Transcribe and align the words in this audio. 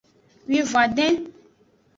Wivon-aden. 0.49 1.15